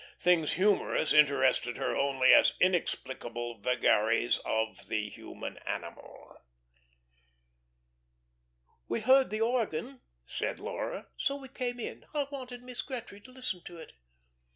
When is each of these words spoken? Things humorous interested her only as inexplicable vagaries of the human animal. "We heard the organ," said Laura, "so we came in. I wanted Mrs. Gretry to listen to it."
Things 0.19 0.53
humorous 0.53 1.13
interested 1.13 1.77
her 1.77 1.95
only 1.95 2.33
as 2.33 2.55
inexplicable 2.59 3.59
vagaries 3.59 4.39
of 4.43 4.87
the 4.87 5.07
human 5.09 5.57
animal. 5.59 6.37
"We 8.87 9.01
heard 9.01 9.29
the 9.29 9.41
organ," 9.41 10.01
said 10.25 10.59
Laura, 10.59 11.09
"so 11.17 11.35
we 11.35 11.49
came 11.49 11.79
in. 11.79 12.07
I 12.15 12.25
wanted 12.31 12.63
Mrs. 12.63 12.87
Gretry 12.87 13.21
to 13.25 13.31
listen 13.31 13.61
to 13.65 13.77
it." 13.77 13.93